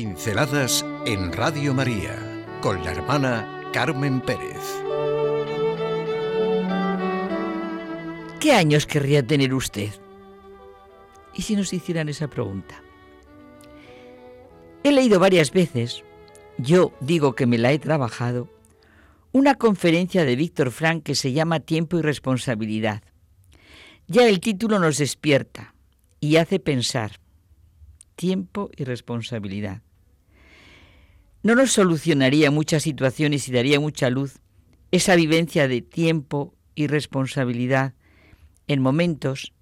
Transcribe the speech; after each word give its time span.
Pinceladas 0.00 0.82
en 1.04 1.30
Radio 1.30 1.74
María 1.74 2.16
con 2.62 2.82
la 2.82 2.92
hermana 2.92 3.68
Carmen 3.70 4.22
Pérez. 4.22 4.56
¿Qué 8.40 8.54
años 8.54 8.86
querría 8.86 9.26
tener 9.26 9.52
usted? 9.52 9.90
¿Y 11.34 11.42
si 11.42 11.54
nos 11.54 11.74
hicieran 11.74 12.08
esa 12.08 12.28
pregunta? 12.28 12.82
He 14.84 14.90
leído 14.90 15.20
varias 15.20 15.52
veces, 15.52 16.02
yo 16.56 16.94
digo 17.02 17.34
que 17.34 17.44
me 17.44 17.58
la 17.58 17.70
he 17.70 17.78
trabajado, 17.78 18.48
una 19.32 19.56
conferencia 19.56 20.24
de 20.24 20.34
Víctor 20.34 20.70
Frank 20.70 21.02
que 21.02 21.14
se 21.14 21.34
llama 21.34 21.60
Tiempo 21.60 21.98
y 21.98 22.00
Responsabilidad. 22.00 23.02
Ya 24.06 24.26
el 24.26 24.40
título 24.40 24.78
nos 24.78 24.96
despierta 24.96 25.74
y 26.20 26.36
hace 26.36 26.58
pensar. 26.58 27.20
Tiempo 28.16 28.70
y 28.74 28.84
responsabilidad. 28.84 29.82
No 31.42 31.54
nos 31.54 31.72
solucionaría 31.72 32.50
muchas 32.50 32.82
situaciones 32.82 33.48
y 33.48 33.52
daría 33.52 33.80
mucha 33.80 34.10
luz 34.10 34.40
esa 34.90 35.14
vivencia 35.14 35.68
de 35.68 35.80
tiempo 35.80 36.54
y 36.74 36.86
responsabilidad 36.86 37.94
en 38.66 38.82
momentos, 38.82 39.52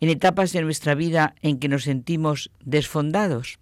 en 0.00 0.08
etapas 0.08 0.52
de 0.52 0.62
nuestra 0.62 0.94
vida 0.94 1.34
en 1.40 1.58
que 1.58 1.68
nos 1.68 1.84
sentimos 1.84 2.50
desfondados. 2.64 3.58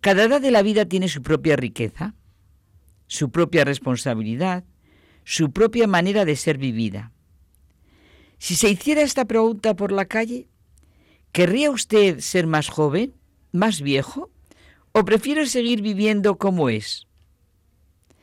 Cada 0.00 0.24
edad 0.24 0.40
de 0.40 0.50
la 0.50 0.62
vida 0.62 0.84
tiene 0.84 1.08
su 1.08 1.22
propia 1.22 1.56
riqueza, 1.56 2.14
su 3.06 3.30
propia 3.30 3.64
responsabilidad, 3.64 4.64
su 5.24 5.52
propia 5.52 5.86
manera 5.86 6.24
de 6.24 6.36
ser 6.36 6.58
vivida. 6.58 7.12
Si 8.38 8.56
se 8.56 8.68
hiciera 8.68 9.02
esta 9.02 9.24
pregunta 9.24 9.74
por 9.74 9.92
la 9.92 10.06
calle, 10.06 10.48
¿querría 11.32 11.70
usted 11.70 12.18
ser 12.20 12.46
más 12.46 12.68
joven, 12.68 13.14
más 13.52 13.80
viejo, 13.80 14.30
o 14.98 15.04
prefiere 15.04 15.44
seguir 15.44 15.82
viviendo 15.82 16.38
como 16.38 16.70
es? 16.70 17.06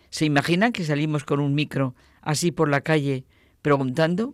¿Se 0.10 0.26
imaginan 0.26 0.74
que 0.74 0.84
salimos 0.84 1.24
con 1.24 1.40
un 1.40 1.54
micro 1.54 1.94
así 2.20 2.52
por 2.52 2.68
la 2.68 2.82
calle 2.82 3.26
preguntando? 3.62 4.34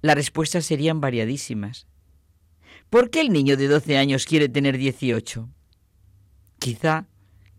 Las 0.00 0.14
respuestas 0.14 0.64
serían 0.66 1.00
variadísimas. 1.00 1.88
¿Por 2.90 3.10
qué 3.10 3.22
el 3.22 3.32
niño 3.32 3.56
de 3.56 3.66
12 3.66 3.98
años 3.98 4.24
quiere 4.24 4.48
tener 4.48 4.78
18? 4.78 5.48
Quizá 6.60 7.08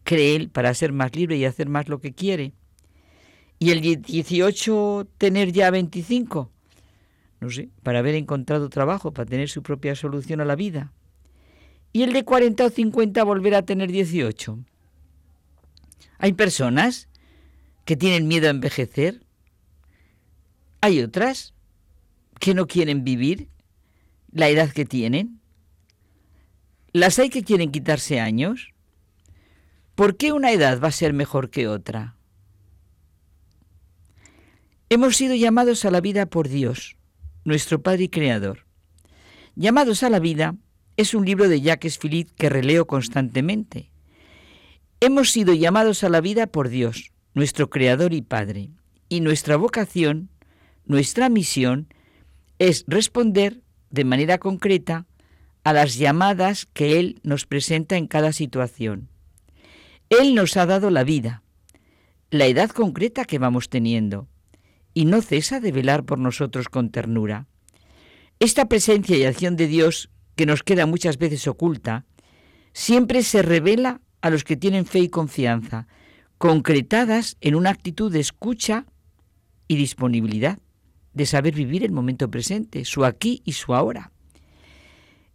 cree 0.05 0.37
él 0.37 0.49
para 0.49 0.73
ser 0.73 0.93
más 0.93 1.13
libre 1.13 1.35
y 1.35 1.43
hacer 1.43 1.67
más 1.67 1.89
lo 1.89 1.99
que 1.99 2.13
quiere. 2.13 2.53
¿Y 3.59 3.71
el 3.71 3.81
18 3.81 5.09
tener 5.17 5.51
ya 5.51 5.71
25? 5.71 6.49
No 7.41 7.49
sé, 7.49 7.67
para 7.83 7.99
haber 7.99 8.15
encontrado 8.15 8.69
trabajo, 8.69 9.11
para 9.11 9.29
tener 9.29 9.49
su 9.49 9.61
propia 9.61 9.93
solución 9.93 10.39
a 10.39 10.45
la 10.45 10.55
vida. 10.55 10.93
¿Y 11.91 12.03
el 12.03 12.13
de 12.13 12.23
40 12.23 12.65
o 12.65 12.69
50 12.69 13.23
volver 13.23 13.55
a 13.55 13.65
tener 13.65 13.91
18? 13.91 14.59
Hay 16.19 16.33
personas 16.33 17.09
que 17.85 17.95
tienen 17.95 18.27
miedo 18.27 18.47
a 18.47 18.51
envejecer. 18.51 19.25
Hay 20.81 21.01
otras 21.01 21.53
que 22.39 22.53
no 22.53 22.67
quieren 22.67 23.03
vivir 23.03 23.49
la 24.31 24.49
edad 24.49 24.69
que 24.69 24.85
tienen. 24.85 25.39
Las 26.93 27.19
hay 27.19 27.29
que 27.29 27.43
quieren 27.43 27.71
quitarse 27.71 28.19
años. 28.19 28.73
¿Por 29.95 30.17
qué 30.17 30.31
una 30.31 30.51
edad 30.51 30.79
va 30.81 30.89
a 30.89 30.91
ser 30.91 31.13
mejor 31.13 31.49
que 31.49 31.67
otra? 31.67 32.15
Hemos 34.89 35.17
sido 35.17 35.35
llamados 35.35 35.85
a 35.85 35.91
la 35.91 36.01
vida 36.01 36.25
por 36.25 36.47
Dios, 36.47 36.95
nuestro 37.43 37.81
Padre 37.81 38.03
y 38.03 38.09
Creador. 38.09 38.65
Llamados 39.55 40.03
a 40.03 40.09
la 40.09 40.19
vida 40.19 40.55
es 40.99 41.13
un 41.13 41.25
libro 41.25 41.47
de 41.47 41.61
Jacques 41.61 41.97
Philippe 41.97 42.33
que 42.35 42.49
releo 42.49 42.85
constantemente. 42.85 43.89
Hemos 44.99 45.31
sido 45.31 45.53
llamados 45.53 46.03
a 46.03 46.09
la 46.09 46.19
vida 46.19 46.45
por 46.45 46.67
Dios, 46.67 47.13
nuestro 47.33 47.69
Creador 47.69 48.13
y 48.13 48.21
Padre, 48.21 48.71
y 49.07 49.21
nuestra 49.21 49.55
vocación, 49.55 50.29
nuestra 50.83 51.29
misión, 51.29 51.87
es 52.57 52.83
responder 52.85 53.61
de 53.91 54.03
manera 54.03 54.39
concreta 54.39 55.05
a 55.63 55.71
las 55.71 55.95
llamadas 55.97 56.67
que 56.73 56.99
Él 56.99 57.21
nos 57.23 57.45
presenta 57.45 57.95
en 57.95 58.07
cada 58.07 58.33
situación. 58.33 59.07
Él 60.09 60.35
nos 60.35 60.57
ha 60.57 60.65
dado 60.65 60.89
la 60.89 61.05
vida, 61.05 61.43
la 62.29 62.47
edad 62.47 62.71
concreta 62.71 63.23
que 63.23 63.39
vamos 63.39 63.69
teniendo, 63.69 64.27
y 64.93 65.05
no 65.05 65.21
cesa 65.21 65.61
de 65.61 65.71
velar 65.71 66.03
por 66.03 66.19
nosotros 66.19 66.67
con 66.67 66.89
ternura. 66.89 67.47
Esta 68.41 68.65
presencia 68.65 69.15
y 69.15 69.23
acción 69.23 69.55
de 69.55 69.67
Dios, 69.67 70.09
que 70.39 70.45
nos 70.45 70.63
queda 70.63 70.85
muchas 70.85 71.17
veces 71.17 71.45
oculta, 71.49 72.05
siempre 72.71 73.23
se 73.23 73.41
revela 73.41 73.99
a 74.21 74.29
los 74.29 74.45
que 74.45 74.55
tienen 74.55 74.85
fe 74.85 74.99
y 74.99 75.09
confianza, 75.09 75.85
concretadas 76.37 77.35
en 77.41 77.55
una 77.55 77.71
actitud 77.71 78.09
de 78.09 78.21
escucha 78.21 78.85
y 79.67 79.75
disponibilidad 79.75 80.59
de 81.13 81.25
saber 81.25 81.55
vivir 81.55 81.83
el 81.83 81.91
momento 81.91 82.31
presente, 82.31 82.85
su 82.85 83.03
aquí 83.03 83.41
y 83.43 83.51
su 83.51 83.75
ahora. 83.75 84.13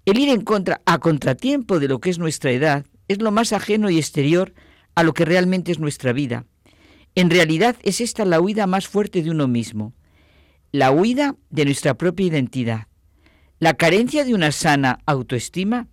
El 0.06 0.18
ir 0.18 0.30
en 0.30 0.40
contra, 0.40 0.80
a 0.86 0.98
contratiempo 1.00 1.80
de 1.80 1.88
lo 1.88 2.00
que 2.00 2.08
es 2.08 2.18
nuestra 2.18 2.52
edad, 2.52 2.86
es 3.06 3.20
lo 3.20 3.30
más 3.30 3.52
ajeno 3.52 3.90
y 3.90 3.98
exterior 3.98 4.54
a 4.94 5.02
lo 5.02 5.12
que 5.12 5.26
realmente 5.26 5.70
es 5.70 5.78
nuestra 5.78 6.14
vida. 6.14 6.46
En 7.14 7.28
realidad 7.28 7.76
es 7.82 8.00
esta 8.00 8.24
la 8.24 8.40
huida 8.40 8.66
más 8.66 8.88
fuerte 8.88 9.22
de 9.22 9.30
uno 9.30 9.48
mismo, 9.48 9.92
la 10.72 10.92
huida 10.92 11.36
de 11.50 11.66
nuestra 11.66 11.92
propia 11.92 12.24
identidad, 12.24 12.86
la 13.58 13.74
carencia 13.74 14.24
de 14.24 14.34
una 14.34 14.52
sana 14.52 14.98
autoestima 15.06 15.88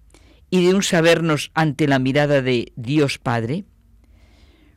y 0.50 0.66
de 0.66 0.74
un 0.74 0.84
sabernos 0.84 1.52
ante 1.54 1.88
la 1.88 2.00
mirada 2.00 2.42
de 2.42 2.74
Dios 2.76 3.18
Padre, 3.18 3.66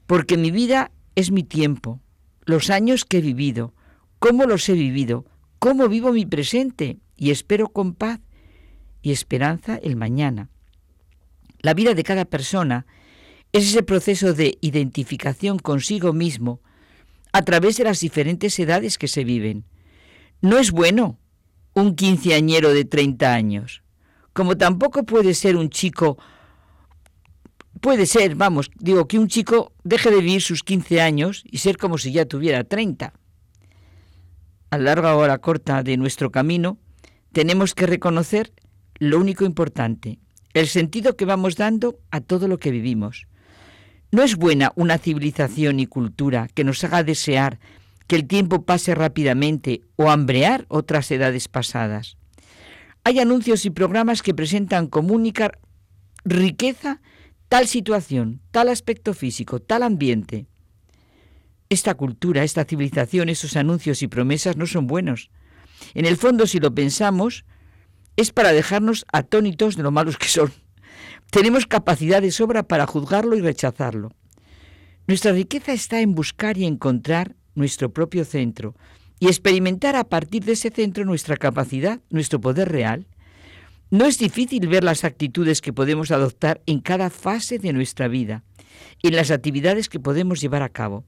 porque 0.06 0.36
mi 0.36 0.50
vida 0.50 0.92
es 1.14 1.30
mi 1.30 1.42
tiempo, 1.42 2.00
los 2.44 2.70
años 2.70 3.04
que 3.04 3.18
he 3.18 3.20
vivido, 3.20 3.74
cómo 4.18 4.44
los 4.44 4.68
he 4.68 4.74
vivido, 4.74 5.24
cómo 5.58 5.88
vivo 5.88 6.12
mi 6.12 6.26
presente 6.26 6.98
y 7.16 7.30
espero 7.30 7.68
con 7.68 7.94
paz 7.94 8.20
y 9.02 9.12
esperanza 9.12 9.76
el 9.76 9.96
mañana. 9.96 10.50
La 11.60 11.74
vida 11.74 11.94
de 11.94 12.02
cada 12.02 12.26
persona 12.26 12.86
es 13.52 13.68
ese 13.68 13.82
proceso 13.82 14.34
de 14.34 14.58
identificación 14.60 15.58
consigo 15.58 16.12
mismo 16.12 16.60
a 17.32 17.42
través 17.42 17.76
de 17.76 17.84
las 17.84 18.00
diferentes 18.00 18.58
edades 18.58 18.98
que 18.98 19.08
se 19.08 19.24
viven. 19.24 19.64
No 20.40 20.58
es 20.58 20.70
bueno 20.70 21.18
un 21.74 21.94
quinceañero 21.94 22.72
de 22.72 22.84
30 22.84 23.32
años, 23.32 23.82
como 24.32 24.56
tampoco 24.56 25.04
puede 25.04 25.34
ser 25.34 25.56
un 25.56 25.70
chico, 25.70 26.18
puede 27.80 28.06
ser, 28.06 28.34
vamos, 28.34 28.70
digo, 28.78 29.06
que 29.06 29.18
un 29.18 29.28
chico 29.28 29.72
deje 29.84 30.10
de 30.10 30.20
vivir 30.20 30.42
sus 30.42 30.62
15 30.62 31.00
años 31.00 31.44
y 31.44 31.58
ser 31.58 31.76
como 31.76 31.98
si 31.98 32.12
ya 32.12 32.24
tuviera 32.24 32.64
30 32.64 33.12
a 34.74 34.78
larga 34.78 35.14
hora 35.14 35.38
corta 35.38 35.84
de 35.84 35.96
nuestro 35.96 36.32
camino, 36.32 36.78
tenemos 37.32 37.74
que 37.74 37.86
reconocer 37.86 38.52
lo 38.98 39.20
único 39.20 39.44
importante, 39.44 40.18
el 40.52 40.66
sentido 40.66 41.16
que 41.16 41.24
vamos 41.24 41.54
dando 41.56 42.00
a 42.10 42.20
todo 42.20 42.48
lo 42.48 42.58
que 42.58 42.72
vivimos. 42.72 43.28
No 44.10 44.22
es 44.22 44.34
buena 44.34 44.72
una 44.74 44.98
civilización 44.98 45.78
y 45.78 45.86
cultura 45.86 46.48
que 46.54 46.64
nos 46.64 46.82
haga 46.82 47.04
desear 47.04 47.60
que 48.06 48.16
el 48.16 48.26
tiempo 48.26 48.64
pase 48.64 48.94
rápidamente 48.94 49.82
o 49.96 50.10
hambrear 50.10 50.66
otras 50.68 51.10
edades 51.10 51.48
pasadas. 51.48 52.16
Hay 53.04 53.18
anuncios 53.18 53.64
y 53.66 53.70
programas 53.70 54.22
que 54.22 54.34
presentan 54.34 54.86
como 54.86 55.14
riqueza 56.24 57.00
tal 57.48 57.68
situación, 57.68 58.40
tal 58.50 58.68
aspecto 58.68 59.14
físico, 59.14 59.60
tal 59.60 59.82
ambiente. 59.82 60.46
Esta 61.68 61.94
cultura, 61.94 62.44
esta 62.44 62.64
civilización, 62.64 63.28
esos 63.28 63.56
anuncios 63.56 64.02
y 64.02 64.08
promesas 64.08 64.56
no 64.56 64.66
son 64.66 64.86
buenos. 64.86 65.30
En 65.94 66.06
el 66.06 66.16
fondo, 66.16 66.46
si 66.46 66.60
lo 66.60 66.74
pensamos, 66.74 67.44
es 68.16 68.32
para 68.32 68.52
dejarnos 68.52 69.04
atónitos 69.12 69.76
de 69.76 69.82
lo 69.82 69.90
malos 69.90 70.16
que 70.16 70.28
son. 70.28 70.52
Tenemos 71.30 71.66
capacidad 71.66 72.22
de 72.22 72.30
sobra 72.30 72.62
para 72.62 72.86
juzgarlo 72.86 73.36
y 73.36 73.40
rechazarlo. 73.40 74.12
Nuestra 75.06 75.32
riqueza 75.32 75.72
está 75.72 76.00
en 76.00 76.14
buscar 76.14 76.56
y 76.56 76.64
encontrar 76.64 77.36
nuestro 77.54 77.92
propio 77.92 78.24
centro 78.24 78.74
y 79.20 79.26
experimentar 79.26 79.96
a 79.96 80.04
partir 80.04 80.44
de 80.44 80.52
ese 80.52 80.70
centro 80.70 81.04
nuestra 81.04 81.36
capacidad, 81.36 82.00
nuestro 82.10 82.40
poder 82.40 82.70
real. 82.70 83.06
No 83.90 84.06
es 84.06 84.18
difícil 84.18 84.66
ver 84.66 84.82
las 84.82 85.04
actitudes 85.04 85.60
que 85.60 85.72
podemos 85.72 86.10
adoptar 86.10 86.60
en 86.66 86.80
cada 86.80 87.10
fase 87.10 87.58
de 87.58 87.72
nuestra 87.72 88.08
vida, 88.08 88.44
en 89.02 89.14
las 89.14 89.30
actividades 89.30 89.88
que 89.88 90.00
podemos 90.00 90.40
llevar 90.40 90.62
a 90.62 90.68
cabo. 90.68 91.04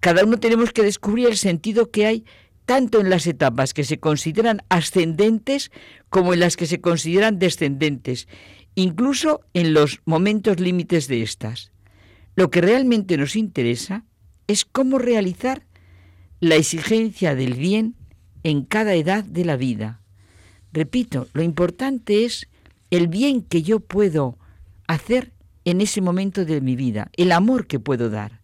Cada 0.00 0.24
uno 0.24 0.38
tenemos 0.38 0.72
que 0.72 0.82
descubrir 0.82 1.28
el 1.28 1.36
sentido 1.36 1.90
que 1.90 2.06
hay 2.06 2.24
tanto 2.64 3.00
en 3.00 3.08
las 3.08 3.26
etapas 3.26 3.72
que 3.72 3.84
se 3.84 3.98
consideran 3.98 4.60
ascendentes 4.68 5.70
como 6.10 6.34
en 6.34 6.40
las 6.40 6.56
que 6.56 6.66
se 6.66 6.80
consideran 6.80 7.38
descendentes, 7.38 8.28
incluso 8.74 9.40
en 9.54 9.72
los 9.72 10.00
momentos 10.04 10.60
límites 10.60 11.08
de 11.08 11.22
estas. 11.22 11.72
Lo 12.36 12.50
que 12.50 12.60
realmente 12.60 13.16
nos 13.16 13.36
interesa 13.36 14.04
es 14.46 14.64
cómo 14.64 14.98
realizar 14.98 15.64
la 16.40 16.56
exigencia 16.56 17.34
del 17.34 17.54
bien 17.54 17.96
en 18.42 18.62
cada 18.62 18.94
edad 18.94 19.24
de 19.24 19.44
la 19.44 19.56
vida. 19.56 20.00
Repito, 20.72 21.28
lo 21.32 21.42
importante 21.42 22.24
es 22.24 22.48
el 22.90 23.08
bien 23.08 23.42
que 23.42 23.62
yo 23.62 23.80
puedo 23.80 24.38
hacer 24.86 25.32
en 25.64 25.80
ese 25.80 26.00
momento 26.00 26.44
de 26.44 26.60
mi 26.60 26.76
vida, 26.76 27.10
el 27.16 27.32
amor 27.32 27.66
que 27.66 27.80
puedo 27.80 28.08
dar. 28.08 28.40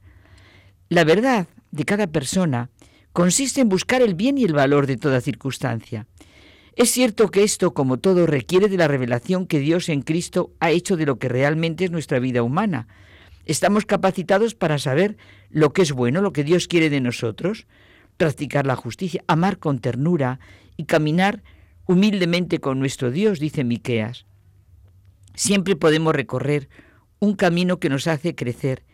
La 0.88 1.04
verdad 1.04 1.48
de 1.70 1.84
cada 1.84 2.06
persona 2.06 2.70
consiste 3.12 3.60
en 3.60 3.68
buscar 3.68 4.02
el 4.02 4.14
bien 4.14 4.36
y 4.38 4.44
el 4.44 4.52
valor 4.52 4.86
de 4.86 4.96
toda 4.96 5.20
circunstancia. 5.20 6.06
Es 6.76 6.90
cierto 6.90 7.30
que 7.30 7.44
esto, 7.44 7.72
como 7.72 7.98
todo, 7.98 8.26
requiere 8.26 8.68
de 8.68 8.76
la 8.76 8.88
revelación 8.88 9.46
que 9.46 9.60
Dios 9.60 9.88
en 9.88 10.02
Cristo 10.02 10.52
ha 10.58 10.70
hecho 10.70 10.96
de 10.96 11.06
lo 11.06 11.18
que 11.18 11.28
realmente 11.28 11.84
es 11.84 11.92
nuestra 11.92 12.18
vida 12.18 12.42
humana. 12.42 12.88
Estamos 13.46 13.84
capacitados 13.84 14.54
para 14.54 14.78
saber 14.78 15.16
lo 15.50 15.72
que 15.72 15.82
es 15.82 15.92
bueno, 15.92 16.22
lo 16.22 16.32
que 16.32 16.44
Dios 16.44 16.66
quiere 16.68 16.90
de 16.90 17.00
nosotros, 17.00 17.66
practicar 18.16 18.66
la 18.66 18.76
justicia, 18.76 19.22
amar 19.26 19.58
con 19.58 19.80
ternura 19.80 20.40
y 20.76 20.84
caminar 20.84 21.42
humildemente 21.86 22.58
con 22.58 22.78
nuestro 22.78 23.10
Dios, 23.10 23.38
dice 23.38 23.64
Miqueas. 23.64 24.26
Siempre 25.34 25.76
podemos 25.76 26.14
recorrer 26.14 26.68
un 27.18 27.34
camino 27.34 27.78
que 27.80 27.90
nos 27.90 28.06
hace 28.06 28.34
crecer, 28.34 28.84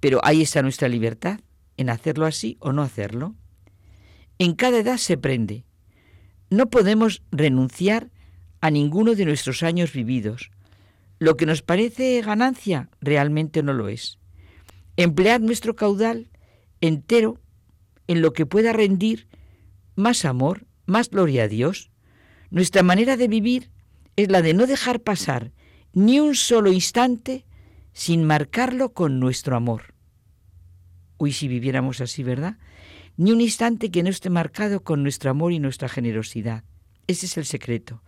pero 0.00 0.20
ahí 0.24 0.42
está 0.42 0.62
nuestra 0.62 0.88
libertad, 0.88 1.40
en 1.76 1.90
hacerlo 1.90 2.26
así 2.26 2.56
o 2.60 2.72
no 2.72 2.82
hacerlo. 2.82 3.34
En 4.38 4.54
cada 4.54 4.78
edad 4.78 4.96
se 4.96 5.16
prende. 5.16 5.64
No 6.50 6.70
podemos 6.70 7.22
renunciar 7.30 8.10
a 8.60 8.70
ninguno 8.70 9.14
de 9.14 9.24
nuestros 9.24 9.62
años 9.62 9.92
vividos. 9.92 10.50
Lo 11.18 11.36
que 11.36 11.46
nos 11.46 11.62
parece 11.62 12.20
ganancia 12.22 12.90
realmente 13.00 13.62
no 13.62 13.72
lo 13.72 13.88
es. 13.88 14.18
Emplear 14.96 15.40
nuestro 15.40 15.76
caudal 15.76 16.30
entero 16.80 17.40
en 18.06 18.20
lo 18.20 18.32
que 18.32 18.46
pueda 18.46 18.72
rendir 18.72 19.28
más 19.96 20.24
amor, 20.24 20.66
más 20.86 21.10
gloria 21.10 21.44
a 21.44 21.48
Dios. 21.48 21.90
Nuestra 22.50 22.82
manera 22.82 23.16
de 23.16 23.28
vivir 23.28 23.70
es 24.16 24.30
la 24.30 24.42
de 24.42 24.54
no 24.54 24.66
dejar 24.66 25.00
pasar 25.00 25.52
ni 25.92 26.20
un 26.20 26.34
solo 26.34 26.72
instante 26.72 27.46
sin 27.92 28.24
marcarlo 28.24 28.92
con 28.92 29.20
nuestro 29.20 29.56
amor. 29.56 29.94
Uy, 31.18 31.32
si 31.32 31.48
viviéramos 31.48 32.00
así, 32.00 32.22
¿verdad? 32.22 32.58
Ni 33.16 33.30
un 33.30 33.40
instante 33.40 33.90
que 33.90 34.02
no 34.02 34.10
esté 34.10 34.30
marcado 34.30 34.82
con 34.82 35.02
nuestro 35.02 35.30
amor 35.30 35.52
y 35.52 35.60
nuestra 35.60 35.88
generosidad. 35.88 36.64
Ese 37.06 37.26
es 37.26 37.36
el 37.36 37.44
secreto. 37.44 38.02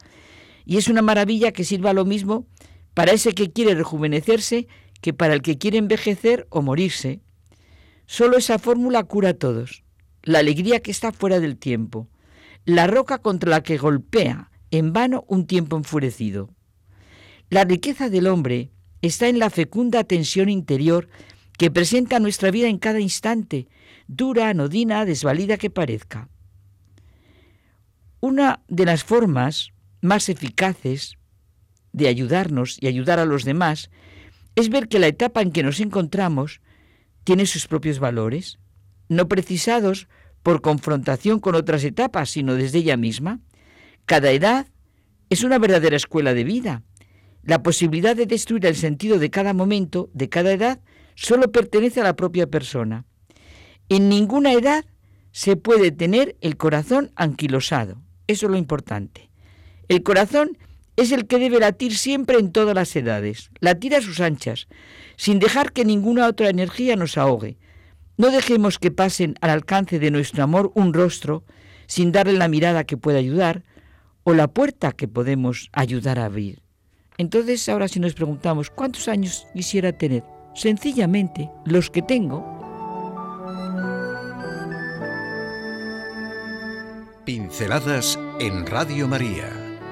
Y 0.65 0.79
es 0.79 0.89
una 0.89 1.03
maravilla 1.03 1.53
que 1.53 1.65
sirva 1.65 1.93
lo 1.93 2.05
mismo 2.05 2.47
para 2.97 3.13
ese 3.13 3.35
que 3.35 3.53
quiere 3.53 3.75
rejuvenecerse 3.75 4.69
que 5.03 5.13
para 5.13 5.35
el 5.35 5.43
que 5.43 5.59
quiere 5.59 5.77
envejecer 5.77 6.47
o 6.49 6.63
morirse. 6.63 7.21
Solo 8.07 8.39
esa 8.39 8.59
fórmula 8.59 9.05
cura 9.05 9.29
a 9.29 9.35
todos. 9.35 9.85
La 10.23 10.39
alegría 10.39 10.81
que 10.81 10.93
está 10.93 11.13
fuera 11.13 11.39
del 11.39 11.59
tiempo. 11.59 12.09
La 12.65 12.87
roca 12.87 13.19
contra 13.19 13.51
la 13.51 13.63
que 13.63 13.77
golpea 13.77 14.51
en 14.71 14.95
vano 14.95 15.27
un 15.29 15.47
tiempo 15.47 15.77
enfurecido. 15.77 16.49
La 17.51 17.65
riqueza 17.65 18.09
del 18.09 18.27
hombre 18.29 18.71
está 19.03 19.29
en 19.29 19.41
la 19.41 19.51
fecunda 19.51 20.03
tensión 20.03 20.49
interior 20.49 21.07
que 21.59 21.71
presenta 21.71 22.19
nuestra 22.19 22.51
vida 22.51 22.69
en 22.69 22.79
cada 22.79 23.01
instante, 23.01 23.69
dura, 24.09 24.49
anodina, 24.49 25.05
desvalida 25.05 25.59
que 25.59 25.69
parezca. 25.69 26.31
Una 28.21 28.63
de 28.69 28.87
las 28.87 29.05
formas 29.05 29.73
más 30.01 30.31
eficaces 30.31 31.19
de 31.97 32.09
ayudarnos 32.09 32.77
y 32.79 32.89
ayudar 32.89 33.19
a 33.19 33.25
los 33.25 33.45
demás 33.45 33.91
es 34.55 34.69
ver 34.69 34.87
que 34.87 34.99
la 34.99 35.07
etapa 35.07 35.41
en 35.41 35.51
que 35.51 35.63
nos 35.63 35.81
encontramos 35.81 36.61
tiene 37.25 37.47
sus 37.47 37.67
propios 37.67 37.99
valores, 37.99 38.59
no 39.09 39.29
precisados 39.29 40.07
por 40.43 40.61
confrontación 40.61 41.41
con 41.41 41.55
otras 41.55 41.83
etapas, 41.85 42.31
sino 42.31 42.55
desde 42.55 42.79
ella 42.79 42.99
misma. 42.99 43.41
Cada 44.05 44.31
edad 44.31 44.67
es 45.31 45.43
una 45.43 45.59
verdadera 45.59 45.97
escuela 45.97 46.35
de 46.35 46.45
vida. 46.45 46.83
La 47.43 47.63
posibilidad 47.63 48.15
de 48.15 48.27
destruir 48.27 48.67
el 48.67 48.77
sentido 48.77 49.19
de 49.19 49.31
cada 49.31 49.55
momento, 49.55 50.11
de 50.13 50.29
cada 50.29 50.53
edad, 50.53 50.81
solo 51.15 51.51
pertenece 51.51 52.01
a 52.01 52.05
la 52.05 52.15
propia 52.15 52.47
persona. 52.47 53.07
En 53.89 54.11
ninguna 54.11 54.53
edad 54.53 54.85
se 55.33 55.57
puede 55.57 55.93
tener 55.93 56.37
el 56.43 56.59
corazón 56.59 57.11
anquilosado. 57.17 58.03
Eso 58.27 58.47
es 58.47 58.51
lo 58.51 58.59
importante. 58.59 59.31
El 59.89 60.03
corazón 60.03 60.59
es 60.97 61.13
el 61.13 61.27
que 61.27 61.39
debe 61.39 61.61
latir 61.61 61.97
siempre 61.97 62.39
en 62.39 62.53
todas 62.53 62.75
las 62.75 62.95
edades, 62.97 63.51
latir 63.61 63.95
a 63.95 64.01
sus 64.01 64.21
anchas, 64.21 64.67
sin 65.17 65.39
dejar 65.39 65.73
que 65.73 65.85
ninguna 65.85 66.27
otra 66.27 66.49
energía 66.49 66.97
nos 66.97 67.19
ahogue. 67.19 67.59
No 68.17 68.31
dejemos 68.31 68.79
que 68.79 68.91
pasen 68.91 69.35
al 69.41 69.51
alcance 69.51 69.99
de 69.99 70.11
nuestro 70.11 70.43
amor 70.43 70.73
un 70.75 70.95
rostro 70.95 71.45
sin 71.87 72.13
darle 72.13 72.33
la 72.33 72.49
mirada 72.49 72.85
que 72.85 72.97
pueda 72.97 73.19
ayudar 73.19 73.63
o 74.25 74.35
la 74.35 74.49
puerta 74.49 74.93
que 74.93 75.07
podemos 75.07 75.69
ayudar 75.73 76.19
a 76.19 76.25
abrir. 76.25 76.63
Entonces 77.19 77.69
ahora 77.69 77.89
si 77.89 78.01
nos 78.01 78.15
preguntamos, 78.15 78.71
¿cuántos 78.71 79.09
años 79.09 79.47
quisiera 79.55 79.93
tener? 79.93 80.25
Sencillamente, 80.55 81.51
los 81.67 81.91
que 81.91 82.03
tengo. 82.03 82.55
Pinceladas 87.27 88.19
en 88.41 88.67
Radio 88.67 89.09
María 89.09 89.66